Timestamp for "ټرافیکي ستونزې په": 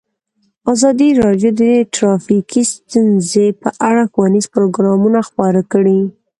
1.95-3.69